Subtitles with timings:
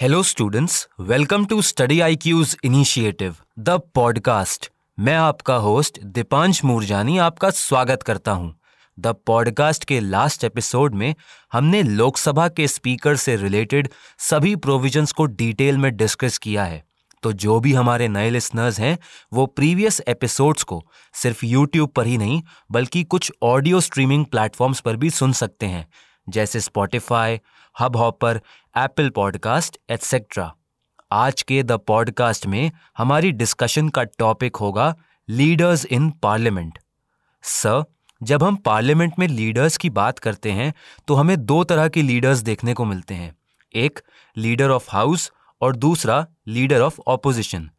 [0.00, 7.18] Hello students welcome to study I Q's initiative the podcast मैं आपका host Deepansh Moorjani
[7.18, 8.54] आपका स्वागत करता हूँ।
[8.98, 11.14] द पॉडकास्ट के लास्ट एपिसोड में
[11.52, 13.88] हमने लोकसभा के स्पीकर से रिलेटेड
[14.18, 16.82] सभी प्रोविजंस को डिटेल में डिस्कस किया है।
[17.22, 18.98] तो जो भी हमारे नए लिसनर्स हैं,
[19.32, 20.84] वो प्रीवियस एपिसोड्स को
[21.14, 25.88] सिर्फ़ यूट्यूब पर ही नहीं, बल्कि कुछ ऑडियो स्ट्रीमिंग प्लेटफॉर्म्स पर भी सुन सकते हैं।
[26.28, 27.40] जैसे Spotify
[27.96, 28.40] Hubhopper
[28.76, 30.54] Apple podcast etcetera
[31.12, 34.96] आज के द पॉडकास्ट में हमारी डिस्कशन का टॉपिक होगा
[35.28, 36.78] लीडर्स इन पार्लियामेंट
[37.42, 37.84] सर
[38.22, 40.74] जब हम पार्लियामेंट में लीडर्स की बात करते हैं
[41.08, 43.36] तो हमें दो तरह के लीडर्स देखने को मिलते हैं।
[43.74, 44.00] एक
[44.36, 47.70] लीडर ऑफ़ हाउस और दूसरा लीडर ऑफ़ ऑपोजिशन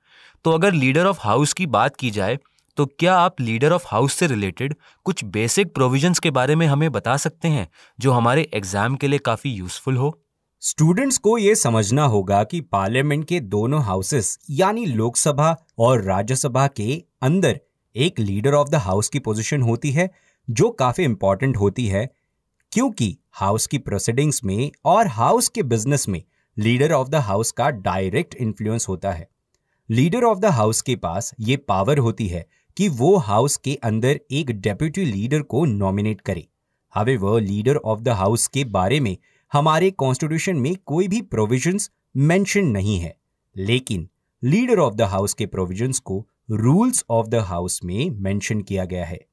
[0.43, 2.39] तो अगर लीडर ऑफ़ हाउस की बात की जाए
[2.79, 6.91] तो क्या आप लीडर ऑफ़ हाउस से रिलेटेड कुछ बेसिक प्रोविजंस के बारे में हमें
[6.91, 7.67] बता सकते हैं,
[7.99, 10.19] जो हमारे एग्ज़ाम के लिए काफ़ी यूजफुल हो?
[10.63, 17.03] स्टूडेंट्स को यह समझना होगा कि पार्लियामेंट के दोनों हाउसेस, यानी लोकसभा और राज्यसभा के
[17.21, 17.59] अंदर,
[17.95, 20.09] एक लीडर ऑफ़ द हाउस की पोजीशन होती है,
[20.47, 22.05] जो काफ़ी इंपॉर्टेंट होती है,
[22.71, 26.21] क्योंकि हाउस की प्रोसीडिंग्स में और हाउस के बिज़नेस में
[26.57, 29.27] लीडर ऑफ़ द हाउस का डायरेक्ट इन्फ्लुएंस होता है।
[29.89, 32.45] लीडर ऑफ़ द हाउस के पास ये पावर होती है
[32.79, 36.47] कि वो हाउस के अंदर एक डेप्यूटी लीडर को नॉमिनेट करे।
[36.95, 39.17] हवे, वह लीडर ऑफ़ द हाउस के बारे में
[39.53, 43.17] हमारे कॉन्स्टिट्यूशन में कोई भी प्रोविजंस मेंशन नहीं है।
[43.57, 44.09] लेकिन
[44.43, 49.05] लीडर ऑफ़ द हाउस के प्रोविजंस को रूल्स ऑफ़ द हाउस में मेंशन किया गया
[49.05, 49.25] है।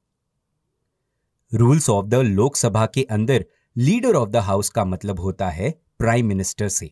[1.53, 3.45] रूल्स ऑफ़ द लोकसभा के अंदर
[3.77, 6.91] लीडर ऑफ़ द हाउस का मतलब होता है प्राइम मिनिस्टर से।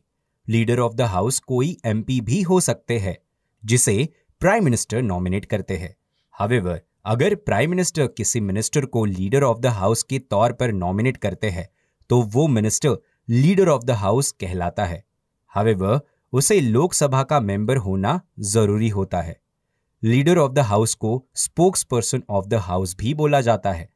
[0.49, 3.17] लीडर ऑफ़ द हाउस कोई एमपी भी हो सकते हैं,
[3.65, 5.95] जिसे प्राइम मिनिस्टर नॉमिनेट करते हैं।
[6.37, 11.17] हावेवर अगर प्राइम मिनिस्टर किसी मिनिस्टर को लीडर ऑफ़ द हाउस के तौर पर नॉमिनेट
[11.17, 11.67] करते हैं
[12.09, 12.97] तो वो minister
[13.29, 15.03] leader of the house कहलाता है।
[15.53, 15.99] हावेवर
[16.33, 19.37] उसे लोकसभा का मेंबर होना ज़रूरी होता है।
[20.03, 23.89] लीडर ऑफ़ द हाउस को spokesperson of the house भी बोला जाता है।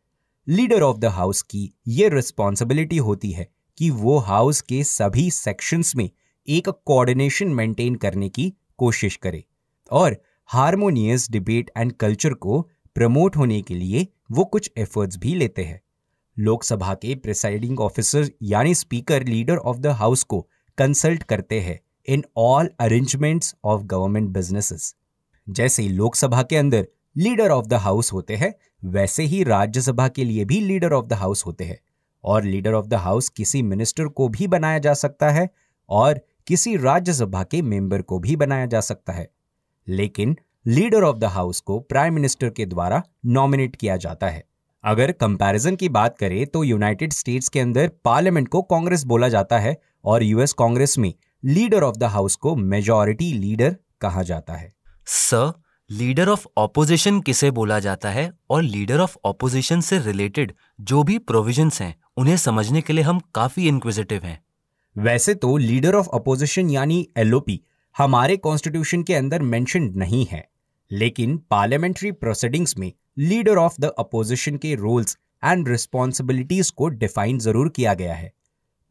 [0.47, 3.47] लीडर ऑफ़ द हाउस की यह रिस्पॉन्सिबिलिटी होती है
[3.77, 6.09] कि वो हाउस के सभी सेक्शंस में
[6.47, 9.43] एक कोऑर्डिनेशन मेंटेन करने की कोशिश करे।
[9.91, 12.61] और हारमोनियस डिबेट एंड कल्चर को
[12.95, 15.79] प्रमोट होने के लिए वो कुछ एफर्ट्स भी लेते हैं।
[16.37, 20.41] लोकसभा के प्रिसाइडिंग ऑफिसर यानी speaker leader of the house को
[20.77, 24.95] कंसल्ट करते हैं in all arrangements of government businesses
[25.47, 26.87] जैसे लोकसभा के अंदर
[27.17, 28.53] लीडर ऑफ़ द हाउस होते हैं,
[28.85, 31.79] वैसे ही राज्यसभा के लिए भी लीडर ऑफ़ द हाउस होते हैं।
[32.23, 35.49] और लीडर ऑफ़ द हाउस किसी मिनिस्टर को भी बनाया जा सकता है
[35.89, 39.29] और किसी राज्यसभा के मेंबर को भी बनाया जा सकता है।
[39.89, 40.35] लेकिन
[40.65, 44.43] लीडर ऑफ़ द हाउस को प्राइम मिनिस्टर के द्वारा नॉमिनेट किया जाता है।
[44.83, 49.59] अगर कंपैरिजन की बात करें तो यूनाइटेड स्टेट्स के अंदर पार्लियामेंट को कांग्रेस बोला जाता
[49.59, 51.13] है और यूएस कांग्रेस में
[51.43, 54.73] लीडर ऑफ़ द हाउस को मेजॉरिटी लीडर कहा जाता है।
[55.07, 55.51] सर
[55.89, 61.17] लीडर ऑफ़ ऑपोजिशन किसे बोला जाता है और लीडर ऑफ़ ऑपोजिशन से रिलेटेड जो भी
[61.19, 64.39] प्रोविजंस हैं उन्हें समझने के लिए हम काफ़ी इंक्विजिटिव हैं।
[64.95, 67.59] वैसे तो लीडर ऑफ़ अपोजिशन यानी एलओपी
[67.99, 70.43] हमारे कॉन्स्टिट्यूशन के अंदर मेंशन नहीं है।
[70.91, 77.69] लेकिन पार्लियामेंट्री प्रोसीडिंग्स में लीडर ऑफ़ द अपोजिशन के रोल्स एंड रिस्पॉन्सिबिलिटीज को डिफाइन ज़रूर
[77.69, 78.31] किया गया है।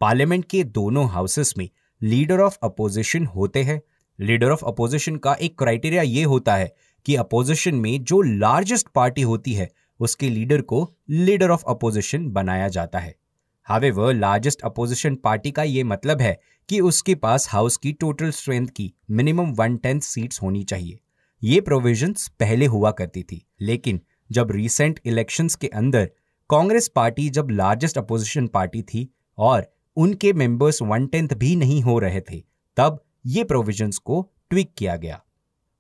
[0.01, 1.69] पार्लियामेंट के दोनों हाउसेस में
[2.03, 3.81] लीडर ऑफ़ अपोजिशन होते हैं।
[4.19, 6.73] लीडर ऑफ़ अपोजिशन का एक क्राइटेरिया ये होता है
[7.07, 9.71] कि अपोजिशन में जो लार्जेस्ट पार्टी होती है,
[10.01, 13.15] उसके लीडर को लीडर ऑफ़ अपोजिशन बनाया जाता है।
[13.69, 18.69] हावेवर लार्जेस्ट अपोजिशन पार्टी का यह मतलब है कि उसके पास हाउस की टोटल स्ट्रेंथ
[18.69, 20.99] की मिनिमम वन टेंथ सीट्स होनी चाहिए।
[21.43, 24.01] ये प्रोविजंस पहले हुआ करती थी, लेकिन
[24.33, 26.11] जब रिसेंट इलेक्शंस के अंदर
[26.51, 29.09] कांग्रेस पार्टी जब लार्जेस्ट अपोजिशन पार्टी थी
[29.39, 32.43] और उनके मेंबर्स वन टेंथ भी नहीं हो रहे थे,
[32.77, 35.21] तब ये प्रोविजंस को ट्विक किया गया।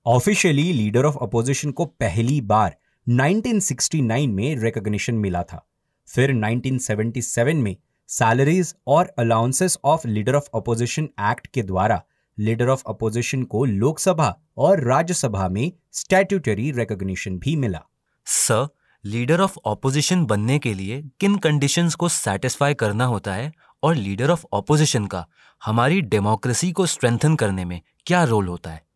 [0.06, 5.65] ऑफिशियली लीडर ऑफ़ अपोजिशन को पहली बार 1969 में रिकॉग्निशन मिला था।
[6.08, 7.76] फिर 1977 में
[8.08, 12.02] सैलरीज और allowances of leader of opposition act के द्वारा
[12.38, 17.83] लीडर ऑफ़ अपोजिशन को लोकसभा और राज्यसभा में स्टैट्यूटरी रिकॉग्निशन भी मिला।
[18.24, 18.68] सर
[19.04, 23.53] लीडर ऑफ़ ऑपोजिशन बनने के लिए किन कंडीशंस को सेटिस्फाई करना होता है
[23.83, 25.27] और लीडर ऑफ़ ऑपोजिशन का
[25.65, 28.86] हमारी डेमोक्रेसी को स्ट्रेंथन करने में क्या रोल होता है?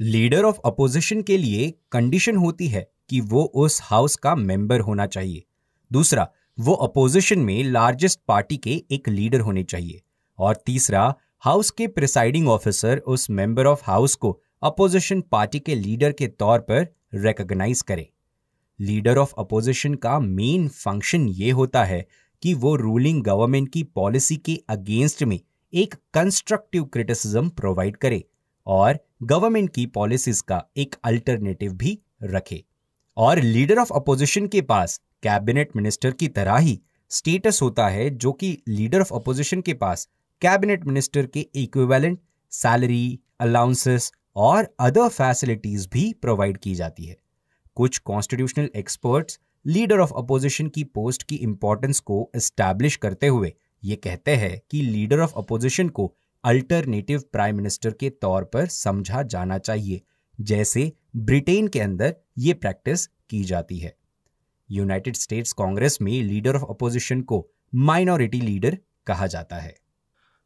[0.00, 5.06] लीडर ऑफ़ अपोजिशन के लिए कंडीशन होती है कि वो उस हाउस का मेंबर होना
[5.06, 5.44] चाहिए।
[5.92, 6.28] दूसरा
[6.60, 10.00] वो अपोजिशन में लार्जेस्ट पार्टी के एक लीडर होने चाहिए।
[10.38, 11.14] और तीसरा
[11.44, 14.30] हाउस के प्रिसाइडिंग ऑफिसर उस मेंबर ऑफ़ हाउस को
[14.62, 18.08] अपोजिशन पार्टी के लीडर के तौर पर रिकॉग्नाइज करे।
[18.78, 22.04] लीडर ऑफ़ अपोजिशन का मेन फ़ंक्शन ये होता है
[22.42, 25.38] कि वो रूलिंग गवर्नमेंट की पॉलिसी के अगेंस्ट में
[25.72, 28.24] एक कंस्ट्रक्टिव क्रिटिसिज्म प्रोवाइड करे
[28.66, 32.64] और गवर्नमेंट की पॉलिसीज़ का एक अल्टरनेटिव भी रखे।
[33.16, 36.80] और लीडर ऑफ़ अपोजिशन के पास कैबिनेट मिनिस्टर की तरह ही
[37.10, 40.08] स्टेटस होता है जो कि लीडर ऑफ़ अपोजिशन के पास,
[40.42, 42.18] कैबिनेट मिनिस्टर के इक्विवेलेंट
[42.52, 47.16] सैलरी अलाउंसेस और अदर फैसिलिटीज़ भी प्रोवाइड की जाती है।
[47.76, 53.52] कुछ constitutional experts leader of opposition की पोस्ट की इंपॉर्टेंस को एस्टैब्लिश करते हुए
[53.82, 56.12] ये कहते हैं कि लीडर ऑफ़ अपोजिशन को
[56.44, 60.00] अल्टरनेटिव प्राइम मिनिस्टर के तौर पर समझा जाना चाहिए,
[60.38, 63.94] जैसे ब्रिटेन के अंदर ये प्रैक्टिस की जाती है।
[64.70, 69.74] यूनाइटेड स्टेट्स कांग्रेस में लीडर ऑफ़ अपोजिशन को माइनॉरिटी लीडर कहा जाता है।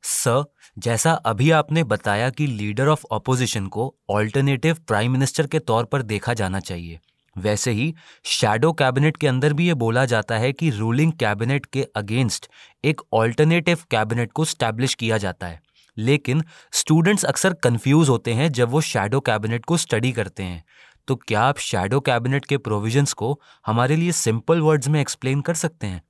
[0.05, 0.45] सर,
[0.77, 6.03] जैसा अभी आपने बताया कि लीडर ऑफ़ अपोजिशन को ऑल्टरनेटिव प्राइम मिनिस्टर के तौर पर
[6.05, 6.99] देखा जाना चाहिए,
[7.37, 7.95] वैसे ही
[8.25, 12.49] शैडो कैबिनेट के अंदर भी ये बोला जाता है कि रूलिंग कैबिनेट के अगेंस्ट
[12.85, 15.61] एक ऑल्टरनेटिव कैबिनेट को स्टैब्लिश किया जाता है,
[15.97, 16.43] लेकिन
[16.73, 20.65] स्टूडेंट्स अक्सर कंफ्यूज होते हैं जब वो शैडो कैबिनेट को स्टडी करते हैं।
[21.09, 25.55] तो क्या आप शैडो कैबिनेट के प्रोविजंस को हमारे लिए सिंपल वर्ड्स में एक्सप्लेन कर
[25.55, 26.03] सकते हैं?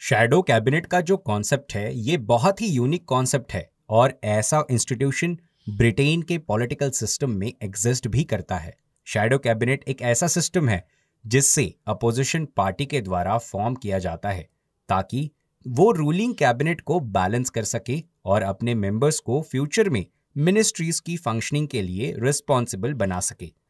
[0.00, 5.38] शैडो कैबिनेट का जो कॉन्सेप्ट है, ये बहुत ही यूनिक कॉन्सेप्ट है और ऐसा इंस्टीट्यूशन
[5.70, 8.76] ब्रिटेन के पॉलिटिकल सिस्टम में एग्जिस्ट भी करता है।
[9.06, 10.84] शैडो कैबिनेट एक ऐसा सिस्टम है
[11.26, 14.48] जिससे अपोजिशन पार्टी के द्वारा फॉर्म किया जाता है
[14.88, 15.30] ताकि
[15.66, 20.04] वो रूलिंग कैबिनेट को बैलेंस कर सके और अपने मेंबर्स को फ्यूचर में
[20.36, 23.61] मिनिस्ट्रीज की फंक्शनिंग के लिए रिस्पॉन्सिबल बना सके।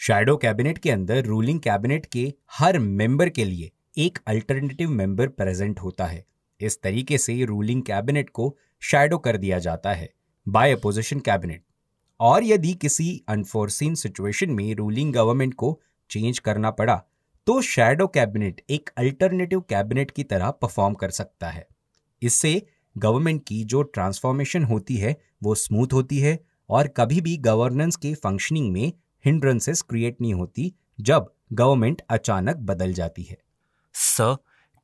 [0.00, 5.80] शैडो कैबिनेट के अंदर रूलिंग कैबिनेट के हर मेंबर के लिए एक अल्टरनेटिव मेंबर प्रेजेंट
[5.80, 6.24] होता है।
[6.60, 10.08] इस तरीके से रूलिंग कैबिनेट को शैडो कर दिया जाता है
[10.46, 11.62] बाय अपोजिशन कैबिनेट
[12.20, 16.96] और यदि किसी अनफोर्सिन सिचुएशन में रूलिंग गवर्नमेंट को चेंज करना पड़ा
[17.46, 21.66] तो शैडो कैबिनेट एक अल्टरनेटिव कैबिनेट की तरह परफॉर्म कर सकता है।
[22.22, 22.60] इससे
[22.96, 26.38] गवर्नमेंट की जो ट्रांसफॉर्मेशन होती है, वो स्मूथ होती है
[26.70, 28.92] और कभी भी गवर्नेंस के फंक्शनिंग में
[29.26, 33.36] हिंड्रेंसेस क्रिएट नहीं होती जब गवर्नमेंट अचानक बदल जाती है।
[33.94, 34.36] सर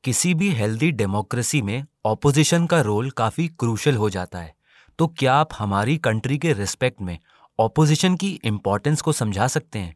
[0.03, 4.53] किसी भी हेल्दी डेमोक्रेसी में ऑपोजिशन का रोल काफ़ी क्रूशल हो जाता है।
[4.99, 7.17] तो क्या आप हमारी कंट्री के रिस्पेक्ट में
[7.59, 9.95] ऑपोजिशन की इंपॉर्टेंस को समझा सकते हैं?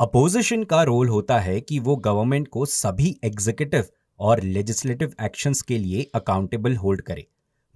[0.00, 3.84] अपोजिशन का रोल होता है कि वो गवर्नमेंट को सभी एग्जीक्यूटिव
[4.20, 7.26] और लेजिस्लेटिव एक्शंस के लिए अकाउंटेबल होल्ड करे।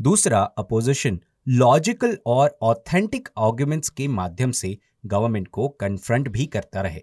[0.00, 7.02] दूसरा अपोजिशन लॉजिकल और ऑथेंटिक आर्ग्यूमेंट्स के माध्यम से गवर्नमेंट को कन्फ्रंट भी करता रहे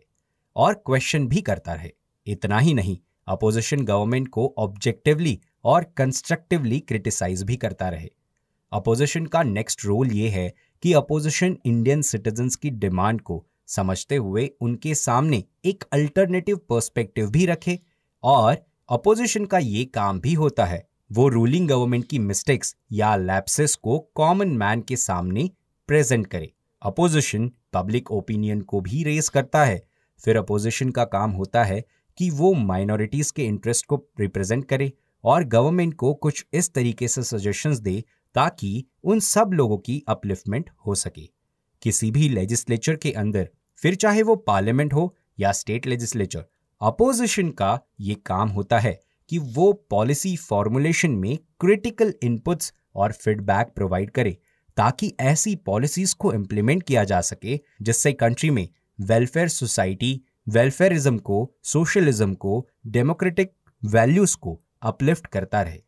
[0.56, 1.92] और क्वेश्चन भी करता रहे।
[2.28, 2.98] इतना ही नहीं
[3.28, 8.10] अपोजिशन गवर्नमेंट को ऑब्जेक्टिवली और कंस्ट्रक्टिवली क्रिटिसाइज भी करता रहे।
[8.72, 10.54] अपोजिशन का नेक्स्ट रोल ये है
[10.84, 17.46] कि अपोजिशन इंडियन सिटीजन्स की डिमांड को समझते हुए उनके सामने एक अल्टरनेटिव पर्सपेक्टिव भी
[17.46, 17.80] रखे
[18.24, 18.58] और
[18.90, 24.00] अपोजिशन का ये काम भी होता है, वो रूलिंग गवर्नमेंट की मिस्टेक्स या लैप्सेस को
[24.16, 25.50] कॉमन मैन के सामने
[25.90, 29.82] प्रेजेंट करे। अपोजिशन पब्लिक ओपिनियन को भी रेस करता है।
[30.24, 31.84] फिर अपोजिशन का काम होता है
[32.18, 34.92] कि वो माइनॉरिटीज के इंटरेस्ट को रिप्रेजेंट करे
[35.24, 38.04] और गवर्नमेंट को कुछ इस तरीके से सजेशंस दे
[38.36, 41.28] ताकि उन सब लोगों की अपलिफ्टमेंट हो सके।
[41.82, 46.44] किसी भी लेजिस्लेचर के अंदर, फिर चाहे वो पार्लियामेंट हो या स्टेट लेजिस्लेचर,
[46.82, 49.00] अपोजिशन का ये काम होता है
[49.30, 54.38] कि वो पॉलिसी फॉर्मुलेशन में क्रिटिकल इनपुट्स और फीडबैक प्रोवाइड करे
[54.78, 58.70] ताकि ऐसी पॉलिसीज़ को इम्प्लीमेंट किया जा सके, जिससे कंट्री में
[59.02, 63.52] वेलफेयर सोसाइटी वेलफेयरिज्म को सोशलिज्म को डेमोक्रेटिक
[63.86, 65.80] वैल्यूज़ को अपलिफ्ट करता रहे।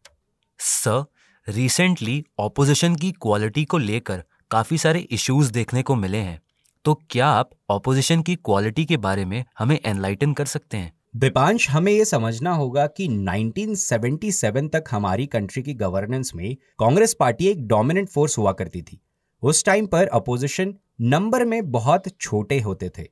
[0.59, 1.05] सर
[1.49, 6.41] रिसेंटली ऑपोजिशन की क्वालिटी को लेकर काफ़ी सारे इश्यूज़ देखने को मिले हैं।
[6.85, 11.00] तो क्या आप ऑपोजिशन की क्वालिटी के बारे में हमें एनलाइटन कर सकते हैं?
[11.13, 17.47] दीपांश हमें यह समझना होगा कि 1977 तक हमारी कंट्री की गवर्नेंस में कांग्रेस पार्टी
[17.47, 18.99] एक डोमिनेंट फोर्स हुआ करती थी।
[19.43, 23.07] उस टाइम पर अपोजिशन नंबर में बहुत छोटे होते थे,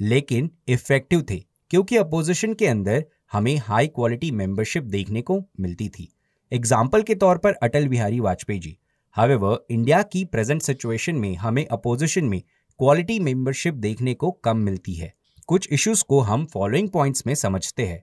[0.00, 6.08] लेकिन इफ़ेक्टिव थे, क्योंकि अपोजिशन के अंदर हमें हाई क्वालिटी मेंबरशिप देखने को मिलती थी।
[6.52, 8.76] एग्ज़ाम्पल के तौर पर अटल बिहारी वाजपेयी जी।
[9.16, 12.42] हावेवर इंडिया की प्रेजेंट सिचुएशन में हमें अपोजिशन में
[12.80, 15.12] क्वालिटी मेंबरशिप देखने को कम मिलती है।
[15.50, 18.02] कुछ इश्यूज़ को हम फॉलोइंग पॉइंट्स में समझते हैं।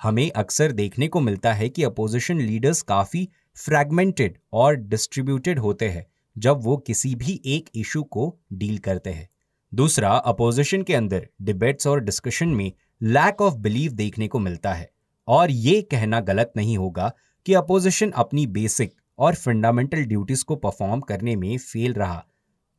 [0.00, 6.04] हमें अक्सर देखने को मिलता है कि अपोजिशन लीडर्स काफ़ी फ्रैगमेंटेड और डिस्ट्रीब्यूटेड होते हैं,
[6.36, 9.28] जब वो किसी भी एक इशू को डील करते हैं।
[9.72, 14.90] दूसरा अपोजिशन के अंदर डिबेट्स और डिस्कशन में लैक ऑफ़ बिलीव देखने को मिलता है,
[15.28, 17.12] और ये कहना गलत नहीं होगा
[17.46, 22.24] कि अपोजिशन अपनी बेसिक और फंडामेंटल ड्यूटीज़ को परफॉर्म करने में फेल रहा,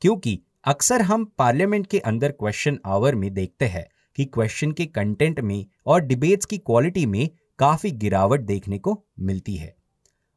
[0.01, 5.39] क्योंकि अक्सर हम पार्लियामेंट के अंदर क्वेश्चन आवर में देखते हैं कि क्वेश्चन के कंटेंट
[5.39, 9.75] में और डिबेट्स की क्वालिटी में काफ़ी गिरावट देखने को मिलती है।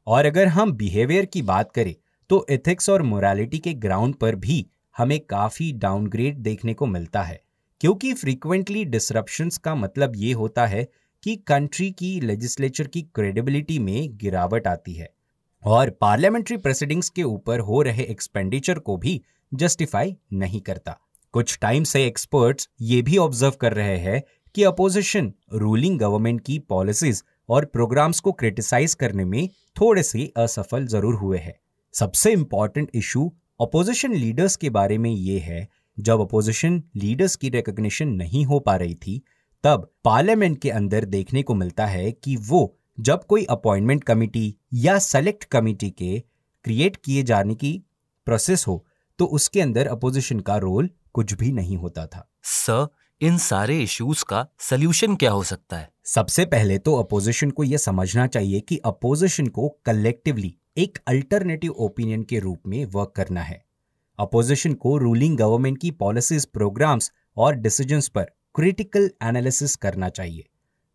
[0.06, 1.94] और अगर हम बिहेवियर की बात करें
[2.30, 7.40] तो एथिक्स और मोरालिटी के ग्राउंड पर भी हमें काफ़ी डाउनग्रेड देखने को मिलता है।
[7.80, 10.88] क्योंकि फ्रीक्वेंटली डिसरप्शंस का मतलब ये होता है
[11.22, 15.12] कि कंट्री की लेजिस्लेचर की क्रेडिबिलिटी में गिरावट आती है।
[15.62, 19.22] और पार्लियामेंट्री प्रेसिडिंग्स के ऊपर हो रहे एक्सपेंडिचर को भी
[19.54, 20.98] जस्टिफाई नहीं करता।
[21.34, 24.22] कुछ टाइम से एक्सपर्ट्स ये भी ऑब्ज़र्व कर रहे हैं
[24.54, 29.48] कि अपोजिशन रूलिंग गवर्नमेंट की पॉलिसीज़ और प्रोग्राम्स को क्रिटिसाइज करने में
[29.80, 31.54] थोड़े से असफल ज़रूर हुए हैं।
[31.94, 33.26] सबसे इंपॉर्टेंट इशू
[33.60, 38.76] अपोजिशन लीडर्स के बारे में ये है, जब अपोजिशन लीडर्स की रिकॉग्निशन नहीं हो पा
[38.76, 39.22] रही थी,
[39.64, 44.98] तब पार्लियामेंट के अंदर देखने को मिलता है कि वो जब कोई अपॉइंटमेंट कमिटी या
[45.00, 46.18] सेलेक्ट कमिटी के
[46.64, 47.80] क्रिएट किए जाने की
[48.26, 48.84] प्रोसेस हो
[49.18, 52.88] तो उसके अंदर अपोजिशन का रोल कुछ भी नहीं होता था। सर
[53.20, 55.92] इन सारे इश्यूज़ का सोल्यूशन क्या हो सकता है?
[56.04, 62.22] सबसे पहले तो अपोजिशन को यह समझना चाहिए कि अपोजिशन को कलेक्टिवली एक अल्टरनेटिव ओपिनियन
[62.22, 63.64] के रूप में वर्क करना है।
[64.18, 70.48] अपोजिशन को रूलिंग गवर्नमेंट की पॉलिसीज़ प्रोग्राम्स और डिसीजंस पर क्रिटिकल एनालिसिस करना चाहिए।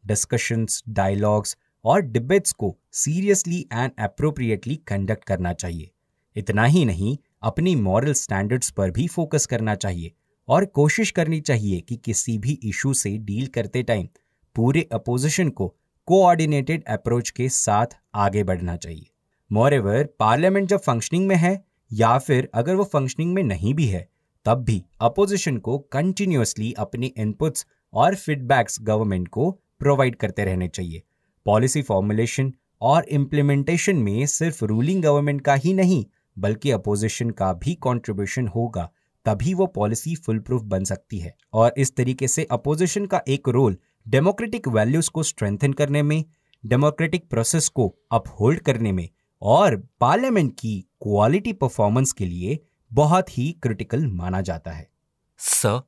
[0.06, 5.92] डिस्कशंस डायलॉग्स और डिबेट्स को सीरियसली एंड अप्रोप्रिएटली कंडक्ट करना चाहिए।
[6.36, 10.12] इतना ही नहीं अपनी मॉरल स्टैंडर्ड्स पर भी फोकस करना चाहिए
[10.48, 14.08] और कोशिश करनी चाहिए कि किसी भी इशू से डील करते टाइम
[14.56, 15.76] पूरे अपोजिशन को
[16.06, 19.10] कोऑर्डिनेटेड अप्रोच के साथ आगे बढ़ना चाहिए।
[19.52, 24.10] मोर पार्लियामेंट जब फंक्शनिंग में है या फिर अगर वो फंक्शनिंग में नहीं भी है,
[24.46, 31.04] तब भी अपोजिशन को कंटिन्यूसली अपने इनपुट्स और फीडबैक्स गवर्नमेंट को प्रोवाइड करते रहने चाहिए।
[31.46, 36.06] पॉलिसी फॉर्मुलेशन और इम्प्लीमेंटेशन में सिर्फ़ रूलिंग गवर्नमेंट का ही नहीं
[36.38, 38.90] बल्कि अपोजिशन का भी कंट्रीब्यूशन होगा,
[39.26, 43.50] तभी वो पॉलिसी फुल प्रूफ बन सकती है। और इस तरीके से अपोजिशन का एक
[43.50, 43.78] रोल
[44.08, 46.26] डेमोक्रेटिक वैल्यूज़ को स्ट्रेंथन करने में
[46.66, 49.10] डेमोक्रेटिक प्रोसेस को अपहोल्ड करने में
[49.42, 52.60] और पार्लियामेंट की क्वालिटी परफॉर्मेंस के लिए
[52.94, 54.90] बहुत ही क्रिटिकल माना जाता है।
[55.38, 55.82] Sir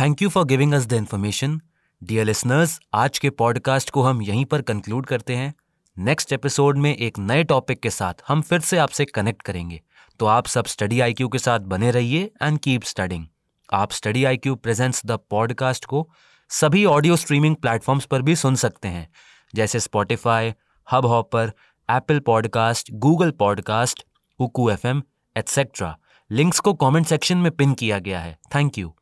[0.00, 1.60] thank you for giving us the information
[2.02, 5.54] dear listeners आज के पॉडकास्ट को हम यहीं पर कंक्लूड करते हैं।
[5.98, 9.80] नेक्स्ट एपिसोड में एक नए टॉपिक के साथ हम फिर से आपसे कनेक्ट करेंगे।
[10.18, 13.26] तो आप सब स्टडी आईक्यू के साथ बने रहिए एंड कीप स्टडिंग
[13.72, 16.10] आप study I Q presents the podcast को
[16.50, 19.08] सभी ऑडियो स्ट्रीमिंग प्लेटफॉर्म्स पर भी सुन सकते हैं,
[19.54, 20.54] जैसे Spotify
[21.06, 21.52] Hubhopper
[21.90, 24.04] Apple podcast Google podcast
[24.38, 25.02] उकू F M
[25.36, 25.98] etcetera
[26.30, 28.38] links को कमेंट सेक्शन में पिन किया गया है.
[28.54, 28.96] Thank you